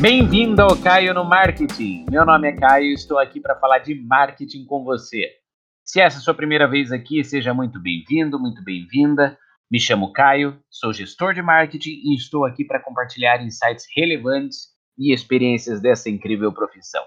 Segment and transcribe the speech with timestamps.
[0.00, 2.06] Bem-vindo ao Caio no Marketing.
[2.10, 5.30] Meu nome é Caio e estou aqui para falar de marketing com você.
[5.84, 9.38] Se essa é a sua primeira vez aqui, seja muito bem-vindo, muito bem-vinda.
[9.70, 15.12] Me chamo Caio, sou gestor de marketing e estou aqui para compartilhar insights relevantes e
[15.12, 17.04] experiências dessa incrível profissão.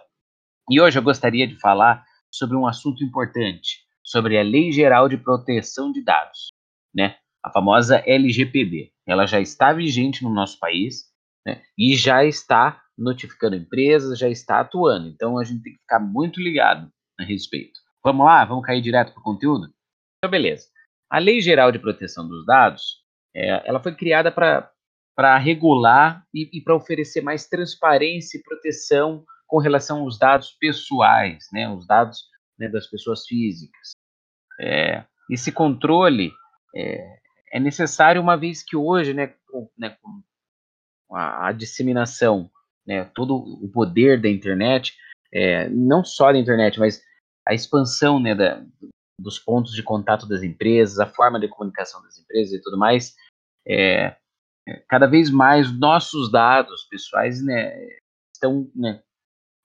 [0.69, 5.17] E hoje eu gostaria de falar sobre um assunto importante, sobre a Lei Geral de
[5.17, 6.51] Proteção de Dados,
[6.93, 7.15] né?
[7.43, 8.91] A famosa LGPD.
[9.07, 11.11] Ela já está vigente no nosso país
[11.43, 11.61] né?
[11.75, 15.07] e já está notificando empresas, já está atuando.
[15.07, 17.79] Então a gente tem que ficar muito ligado a respeito.
[18.03, 18.43] Vamos lá?
[18.45, 19.73] Vamos cair direto para o conteúdo?
[20.17, 20.67] Então, beleza.
[21.09, 23.03] A Lei Geral de Proteção dos Dados,
[23.35, 29.59] é, ela foi criada para regular e, e para oferecer mais transparência e proteção com
[29.59, 32.23] relação aos dados pessoais, né, os dados
[32.57, 33.91] né, das pessoas físicas.
[34.59, 36.31] É, esse controle
[36.75, 37.19] é,
[37.53, 42.49] é, necessário uma vez que hoje, né, com, né, com a, a disseminação
[42.85, 44.93] né, todo o poder da internet,
[45.31, 47.01] é, não só da internet, mas
[47.47, 48.63] a expansão né, da,
[49.19, 53.15] dos pontos de contato das empresas, a forma de comunicação das empresas e tudo mais,
[53.67, 54.15] é,
[54.67, 57.73] é cada vez mais nossos dados pessoais né,
[58.33, 59.01] estão né,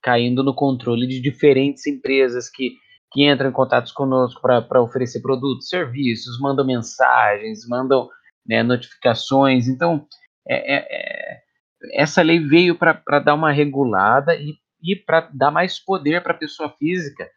[0.02, 2.76] caindo no controle de diferentes empresas que,
[3.12, 8.08] que entram em contato conosco para oferecer produtos, serviços, mandam mensagens, mandam
[8.46, 9.68] né, notificações.
[9.68, 10.06] Então,
[10.46, 11.47] é, é, é
[11.92, 16.38] essa lei veio para dar uma regulada e, e para dar mais poder para a
[16.38, 17.28] pessoa física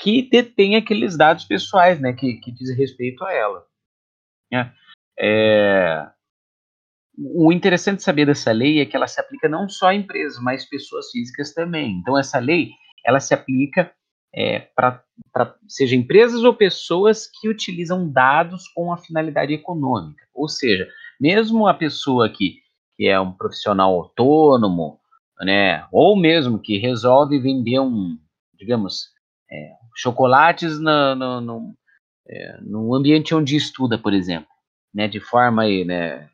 [0.00, 3.64] que detém aqueles dados pessoais, né, que, que diz respeito a ela.
[4.52, 4.70] É,
[5.18, 6.08] é,
[7.18, 10.40] o interessante de saber dessa lei é que ela se aplica não só a empresas,
[10.40, 11.98] mas pessoas físicas também.
[12.00, 12.70] Então essa lei
[13.04, 13.92] ela se aplica
[14.32, 15.02] é, para
[15.66, 20.24] seja empresas ou pessoas que utilizam dados com a finalidade econômica.
[20.32, 20.88] Ou seja,
[21.20, 22.60] mesmo a pessoa que
[22.98, 24.98] que é um profissional autônomo,
[25.40, 28.18] né, ou mesmo que resolve vender um,
[28.54, 29.10] digamos,
[29.48, 31.74] é, chocolates no, no,
[32.28, 34.48] é, no, ambiente onde estuda, por exemplo,
[34.92, 36.28] né, de forma aí, né,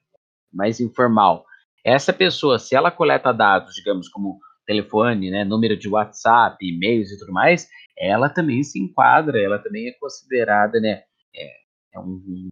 [0.51, 1.45] mais informal.
[1.85, 7.19] Essa pessoa, se ela coleta dados, digamos, como telefone, né, número de WhatsApp, e-mails e
[7.19, 11.03] tudo mais, ela também se enquadra, ela também é considerada, né,
[11.37, 11.51] é,
[11.93, 12.49] é um,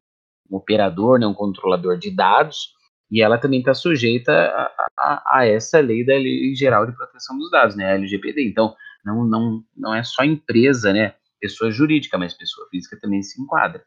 [0.50, 2.74] um operador, né, um controlador de dados,
[3.12, 7.36] e ela também está sujeita a, a, a, essa lei da Lei Geral de Proteção
[7.36, 8.48] dos Dados, né, a LGPD.
[8.48, 8.74] Então,
[9.04, 13.84] não, não, não é só empresa, né, pessoa jurídica, mas pessoa física também se enquadra.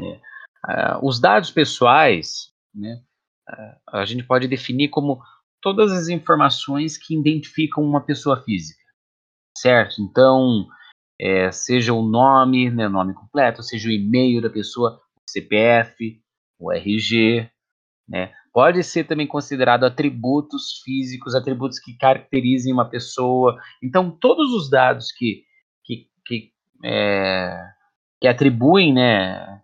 [0.00, 0.20] É.
[0.66, 3.02] Uh, os dados pessoais, né,
[3.92, 5.20] a gente pode definir como
[5.60, 8.82] todas as informações que identificam uma pessoa física,
[9.58, 10.00] certo?
[10.00, 10.66] Então,
[11.20, 16.18] é, seja o nome, né, nome completo, seja o e-mail da pessoa, CPF,
[16.58, 17.50] o RG,
[18.08, 18.32] né?
[18.52, 23.58] Pode ser também considerado atributos físicos, atributos que caracterizem uma pessoa.
[23.82, 25.42] Então, todos os dados que,
[25.84, 26.52] que, que,
[26.84, 27.54] é,
[28.20, 29.60] que atribuem, né,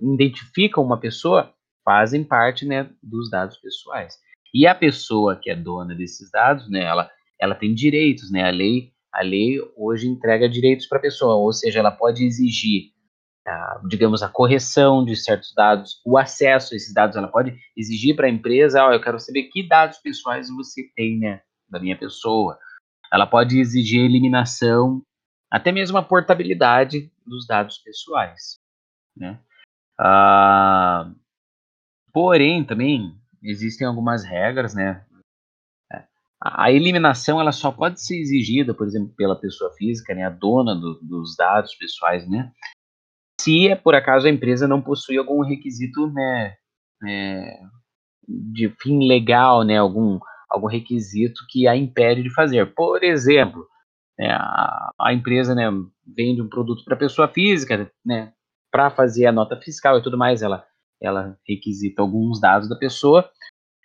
[0.00, 1.52] identificam uma pessoa,
[1.84, 4.18] fazem parte né, dos dados pessoais.
[4.52, 7.08] E a pessoa que é dona desses dados, né, ela,
[7.40, 8.42] ela tem direitos, né?
[8.42, 12.90] A lei, a lei hoje entrega direitos para a pessoa, ou seja, ela pode exigir
[13.46, 18.14] a, digamos, a correção de certos dados, o acesso a esses dados, ela pode exigir
[18.14, 21.96] para a empresa, oh, eu quero saber que dados pessoais você tem, né, da minha
[21.96, 22.58] pessoa.
[23.12, 25.02] Ela pode exigir a eliminação,
[25.50, 28.58] até mesmo a portabilidade dos dados pessoais,
[29.16, 29.38] né.
[29.98, 31.10] Ah,
[32.12, 35.04] porém, também existem algumas regras, né,
[36.42, 40.74] a eliminação ela só pode ser exigida, por exemplo, pela pessoa física, né, a dona
[40.74, 42.50] do, dos dados pessoais, né,
[43.40, 46.54] se é por acaso a empresa não possui algum requisito né,
[47.06, 47.60] é,
[48.28, 50.18] de fim legal, né, algum,
[50.50, 52.74] algum requisito que a impede de fazer.
[52.74, 53.66] Por exemplo,
[54.18, 55.64] né, a, a, empresa né,
[56.06, 58.32] vende um produto para pessoa física, né,
[58.70, 60.64] para fazer a nota fiscal e tudo mais, ela,
[61.00, 63.28] ela requisita alguns dados da pessoa.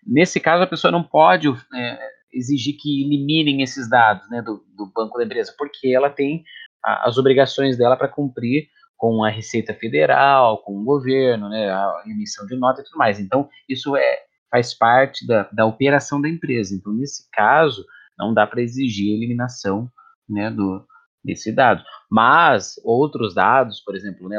[0.05, 1.99] Nesse caso, a pessoa não pode é,
[2.31, 6.43] exigir que eliminem esses dados né, do, do banco da empresa, porque ela tem
[6.83, 12.03] a, as obrigações dela para cumprir com a Receita Federal, com o governo, né, a
[12.05, 13.19] emissão de nota e tudo mais.
[13.19, 14.19] Então, isso é,
[14.49, 16.75] faz parte da, da operação da empresa.
[16.75, 17.85] Então, nesse caso,
[18.17, 19.91] não dá para exigir a eliminação
[20.27, 20.85] né, do,
[21.23, 21.83] desse dado.
[22.09, 24.37] Mas outros dados, por exemplo, né,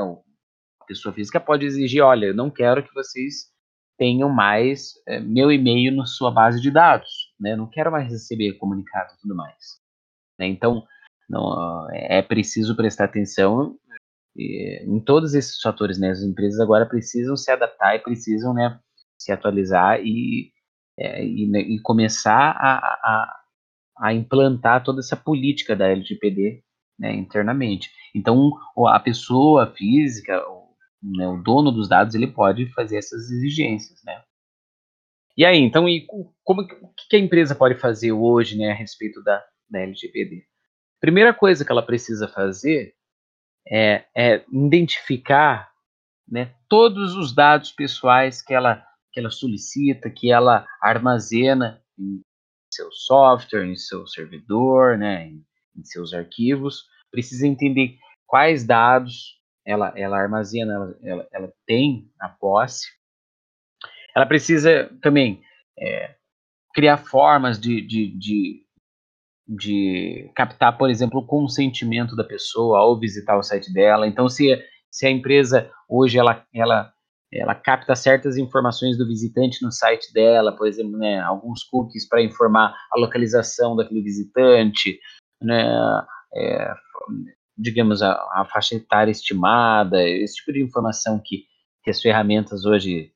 [0.80, 3.50] a pessoa física pode exigir, olha, eu não quero que vocês
[3.98, 8.54] tenham mais é, meu e-mail na sua base de dados, né, não quero mais receber
[8.54, 9.80] comunicado e tudo mais.
[10.38, 10.84] Né, então,
[11.28, 13.76] não, é preciso prestar atenção
[14.38, 16.10] em todos esses fatores, né?
[16.10, 18.78] As empresas agora precisam se adaptar e precisam, né,
[19.18, 20.52] se atualizar e,
[20.98, 23.40] é, e, né, e, começar a, a,
[23.98, 26.62] a, implantar toda essa política da LGPD
[26.98, 27.90] né, internamente.
[28.14, 28.52] Então,
[28.88, 30.68] a pessoa física, o,
[31.02, 34.22] né, o dono dos dados, ele pode fazer essas exigências, né?
[35.36, 36.06] E aí, então, e
[36.42, 40.44] como, o que a empresa pode fazer hoje né, a respeito da, da LGPD?
[40.98, 42.95] Primeira coisa que ela precisa fazer
[43.70, 45.70] é, é identificar
[46.28, 52.20] né, todos os dados pessoais que ela, que ela solicita, que ela armazena em
[52.72, 55.44] seu software, em seu servidor, né, em,
[55.76, 56.84] em seus arquivos.
[57.10, 62.86] Precisa entender quais dados ela, ela armazena, ela, ela, ela tem a posse.
[64.14, 65.42] Ela precisa também
[65.78, 66.16] é,
[66.74, 68.65] criar formas de, de, de
[69.48, 74.06] de captar, por exemplo, o consentimento da pessoa ao visitar o site dela.
[74.06, 74.60] Então, se,
[74.90, 76.92] se a empresa hoje ela, ela,
[77.32, 82.22] ela capta certas informações do visitante no site dela, por exemplo, né, alguns cookies para
[82.22, 84.98] informar a localização daquele visitante,
[85.40, 85.64] né,
[86.34, 86.74] é,
[87.56, 91.44] digamos, a, a, faixa etária estimada, esse tipo de informação que,
[91.84, 93.12] que as ferramentas hoje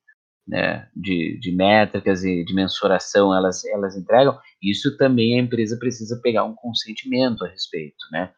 [0.51, 6.21] né, de, de métricas e de mensuração elas, elas entregam, isso também a empresa precisa
[6.21, 8.33] pegar um consentimento a respeito, né?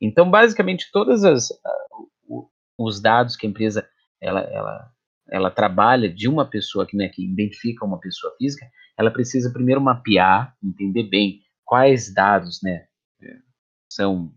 [0.00, 2.48] Então, basicamente, todos uh,
[2.78, 3.86] os dados que a empresa
[4.20, 4.90] ela, ela,
[5.30, 8.66] ela trabalha de uma pessoa que, né, que identifica uma pessoa física,
[8.96, 12.86] ela precisa primeiro mapear, entender bem quais dados, né,
[13.92, 14.32] são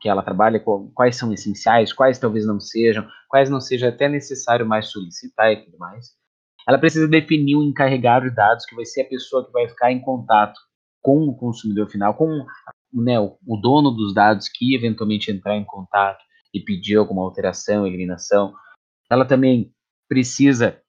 [0.00, 0.62] que ela trabalha,
[0.94, 5.64] quais são essenciais, quais talvez não sejam, quais não seja até necessário mais solicitar e
[5.64, 6.18] tudo mais
[6.68, 9.92] ela precisa definir um encarregado de dados, que vai ser a pessoa que vai ficar
[9.92, 10.58] em contato
[11.02, 12.44] com o consumidor final, com
[12.92, 16.22] né, o, dono dos dados que eventualmente entrar em contato
[16.52, 18.52] e pedir alguma alteração, eliminação.
[19.10, 19.72] Ela também
[20.08, 20.80] precisa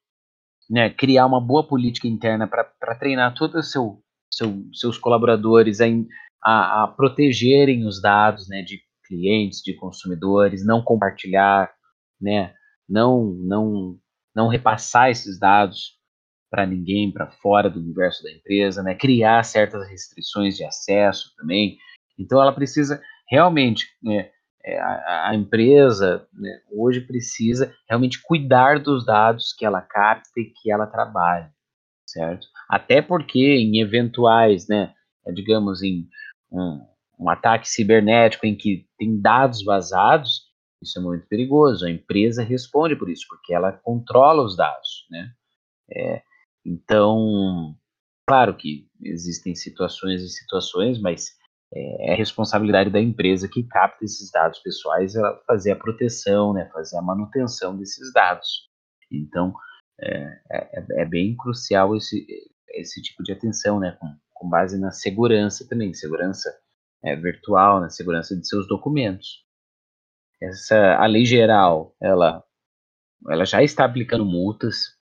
[0.69, 5.85] né, criar uma boa política interna para treinar todos os seu, seu, seus colaboradores a,
[6.43, 11.71] a, a, protegerem os dados né, de clientes, de consumidores, não compartilhar,
[12.19, 12.53] né,
[12.87, 13.99] não, não
[14.35, 15.99] não repassar esses dados
[16.49, 18.93] para ninguém, para fora do universo da empresa, né?
[18.93, 21.77] criar certas restrições de acesso também.
[22.19, 24.29] Então, ela precisa realmente, né,
[24.63, 30.45] é, a, a, empresa né, hoje precisa realmente cuidar dos dados que ela capta e
[30.45, 31.51] que ela trabalha,
[32.05, 32.45] certo?
[32.69, 34.93] Até porque em eventuais, né,
[35.33, 36.07] digamos, em
[36.51, 36.85] um,
[37.17, 40.50] um ataque cibernético em que tem dados vazados,
[40.81, 41.85] isso é muito perigoso.
[41.85, 45.31] A empresa responde por isso, porque ela controla os dados, né?
[45.93, 46.21] É,
[46.65, 47.75] então,
[48.27, 51.35] claro que existem situações e situações, mas
[51.73, 55.13] é, é responsabilidade da empresa que capta esses dados pessoais
[55.45, 58.69] fazer a proteção, né, fazer a manutenção desses dados.
[59.11, 59.53] Então,
[59.99, 62.25] é, é, é bem crucial esse,
[62.69, 66.49] esse tipo de atenção, né, com, com base na segurança também, segurança
[67.03, 69.43] é, virtual, na segurança de seus documentos
[70.41, 72.43] essa a lei geral, ela
[73.29, 74.97] ela já está aplicando multas.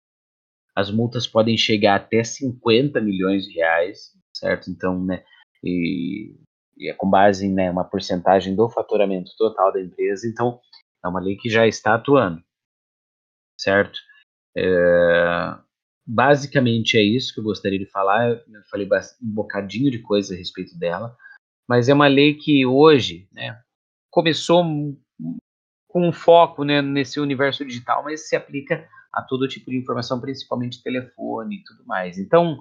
[0.75, 4.71] As multas podem chegar até 50 milhões de reais, certo?
[4.71, 5.25] Então, né,
[5.63, 6.35] e,
[6.77, 10.27] e é com base em né, uma porcentagem do faturamento total da empresa.
[10.27, 10.61] Então,
[11.05, 12.43] é uma lei que já está atuando,
[13.59, 13.99] certo?
[14.57, 15.59] É,
[16.07, 18.31] basicamente é isso que eu gostaria de falar.
[18.31, 18.87] Eu falei
[19.23, 21.17] um bocadinho de coisa a respeito dela,
[21.69, 23.61] mas é uma lei que hoje, né,
[24.11, 24.63] começou
[25.97, 30.83] com foco né, nesse universo digital, mas se aplica a todo tipo de informação, principalmente
[30.83, 32.19] telefone e tudo mais.
[32.19, 32.59] Então,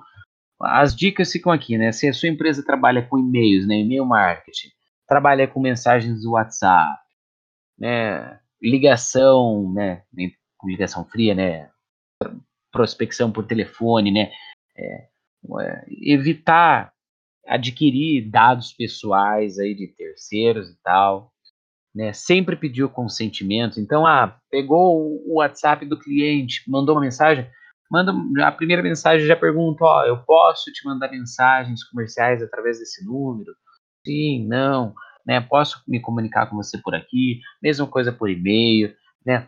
[0.61, 1.91] as dicas ficam aqui, né?
[1.91, 4.69] Se a sua empresa trabalha com e-mails, né, e-mail marketing,
[5.05, 6.97] trabalha com mensagens do WhatsApp,
[7.77, 10.03] né, ligação, né,
[10.63, 11.69] ligação fria, né,
[12.71, 14.31] prospecção por telefone, né,
[14.77, 15.09] é,
[15.59, 16.93] é, evitar
[17.45, 21.34] adquirir dados pessoais aí de terceiros e tal,
[21.95, 23.79] né, sempre pediu consentimento.
[23.79, 27.47] Então, ah, pegou o WhatsApp do cliente, mandou uma mensagem,
[27.89, 28.13] manda
[28.45, 33.53] a primeira mensagem já pergunta, ó, eu posso te mandar mensagens comerciais através desse número?
[34.05, 34.93] Sim, não,
[35.25, 35.39] né?
[35.39, 37.39] Posso me comunicar com você por aqui?
[37.63, 38.93] Mesma coisa por e-mail,
[39.25, 39.47] né?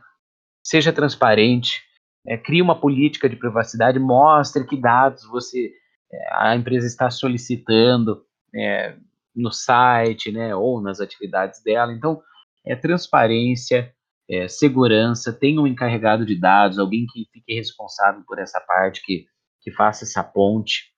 [0.64, 1.82] Seja transparente,
[2.26, 5.72] é, crie uma política de privacidade, mostre que dados você
[6.12, 8.24] é, a empresa está solicitando
[8.56, 8.96] é,
[9.36, 11.94] no site, né, ou nas atividades dela.
[11.94, 12.22] Então,
[12.68, 13.94] é transparência,
[14.30, 19.26] é, segurança, tem um encarregado de dados, alguém que fique responsável por essa parte, que,
[19.62, 20.92] que faça essa ponte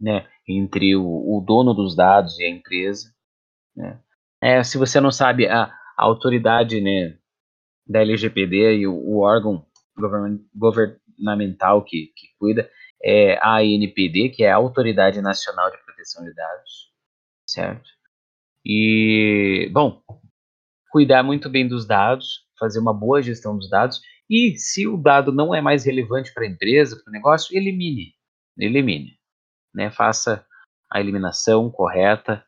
[0.00, 3.12] né, entre o, o dono dos dados e a empresa.
[3.76, 4.00] Né.
[4.42, 7.18] É, se você não sabe, a, a autoridade né,
[7.86, 9.66] da LGPD e o, o órgão
[10.54, 12.68] governamental que, que cuida
[13.04, 16.92] é a ANPD, que é a Autoridade Nacional de Proteção de Dados,
[17.44, 17.90] certo?
[18.64, 20.00] E, bom,
[20.92, 25.32] cuidar muito bem dos dados, fazer uma boa gestão dos dados, e se o dado
[25.32, 28.12] não é mais relevante para a empresa, para o negócio, elimine,
[28.58, 29.18] elimine,
[29.74, 29.90] né?
[29.90, 30.44] Faça
[30.92, 32.44] a eliminação correta,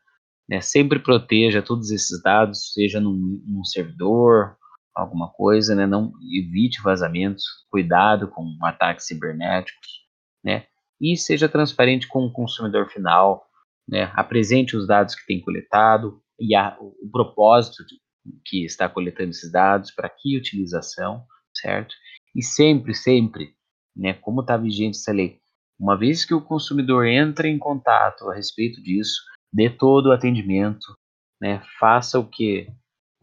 [0.47, 0.61] né?
[0.61, 4.55] Sempre proteja todos esses dados, seja num, num servidor,
[4.93, 5.87] alguma coisa, né?
[5.87, 10.05] Não evite vazamentos, cuidado com ataques cibernéticos,
[10.43, 10.67] né?
[11.01, 13.43] E seja transparente com o consumidor final,
[13.87, 14.11] né?
[14.13, 17.95] Apresente os dados que tem coletado e a, o propósito de,
[18.43, 21.93] que está coletando esses dados, para que utilização, certo?
[22.35, 23.53] E sempre, sempre,
[23.95, 24.13] né?
[24.13, 25.39] Como está vigente essa lei,
[25.79, 30.95] uma vez que o consumidor entra em contato a respeito disso, dê todo o atendimento,
[31.41, 31.61] né?
[31.79, 32.67] Faça o que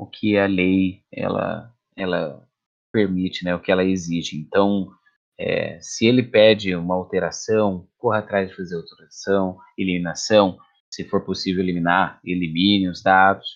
[0.03, 2.45] o que a lei ela, ela
[2.93, 4.37] permite, né, o que ela exige.
[4.37, 4.93] Então,
[5.39, 10.59] é, se ele pede uma alteração, corra atrás de fazer alteração, eliminação,
[10.91, 13.47] se for possível eliminar, elimine os dados,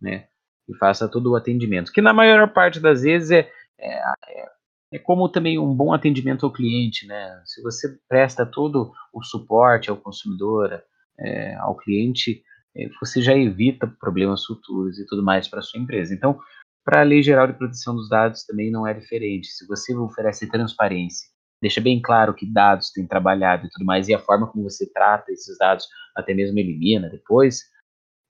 [0.00, 0.28] né,
[0.68, 4.48] e faça todo o atendimento, que na maior parte das vezes é, é, é,
[4.94, 9.90] é como também um bom atendimento ao cliente, né, se você presta todo o suporte
[9.90, 10.82] ao consumidor,
[11.18, 12.42] é, ao cliente,
[12.76, 16.14] é, você já evita problemas futuros e tudo mais para sua empresa.
[16.14, 16.38] Então,
[16.84, 19.48] para a Lei Geral de Proteção dos Dados também não é diferente.
[19.48, 21.28] Se você oferece transparência,
[21.60, 24.88] deixa bem claro que dados tem trabalhado e tudo mais, e a forma como você
[24.92, 27.62] trata esses dados, até mesmo elimina depois,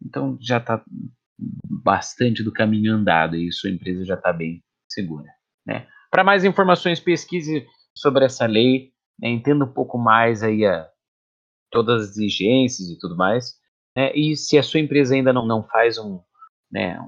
[0.03, 0.83] então já está
[1.39, 5.29] bastante do caminho andado e sua empresa já está bem segura.
[5.65, 5.87] Né?
[6.11, 9.29] Para mais informações, pesquise sobre essa lei, né?
[9.29, 10.89] entenda um pouco mais aí a,
[11.71, 13.55] todas as exigências e tudo mais.
[13.97, 14.13] Né?
[14.15, 16.21] E se a sua empresa ainda não, não faz um,
[16.71, 16.99] né,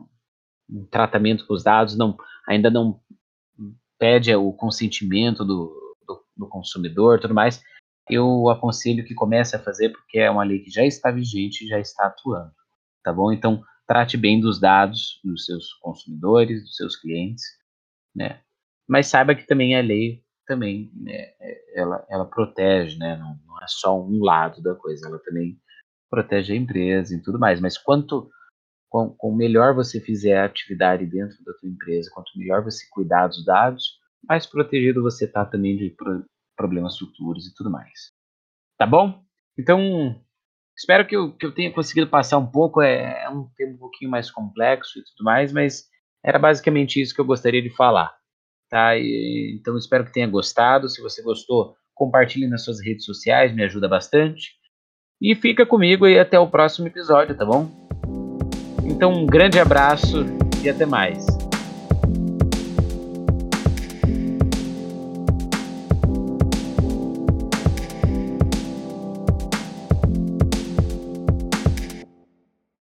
[0.71, 2.17] um tratamento com os dados, não,
[2.47, 3.01] ainda não
[3.99, 7.63] pede o consentimento do, do, do consumidor tudo mais,
[8.09, 11.69] eu aconselho que comece a fazer porque é uma lei que já está vigente e
[11.69, 12.53] já está atuando,
[13.03, 13.33] tá bom?
[13.33, 17.43] Então, trate bem dos dados dos seus consumidores, dos seus clientes,
[18.15, 18.43] né?
[18.87, 21.33] Mas saiba que também a lei também né,
[21.75, 23.17] ela, ela protege, né?
[23.17, 25.59] Não, não, é só um lado da coisa, ela também
[26.11, 27.61] protege a empresa e tudo mais.
[27.61, 28.31] Mas quanto
[28.89, 33.29] com, com melhor você fizer a atividade dentro da tua empresa, quanto melhor você cuidar
[33.29, 36.25] dos dados, mais protegido você está também de pro,
[36.57, 38.13] problemas futuros e tudo mais.
[38.79, 39.23] Tá bom?
[39.59, 40.19] Então,
[40.79, 42.81] espero que eu, que eu tenha conseguido passar um pouco.
[42.81, 45.85] É, é um tema um pouquinho mais complexo e tudo mais, mas
[46.25, 48.15] era basicamente isso que eu gostaria de falar.
[48.71, 48.97] Tá?
[48.97, 50.89] E, então espero que tenha gostado.
[50.89, 54.53] Se você gostou, compartilhe nas suas redes sociais, me ajuda bastante.
[55.21, 57.69] E fica comigo e até o próximo episódio, tá bom?
[58.85, 60.25] Então um grande abraço
[60.63, 61.38] e até mais.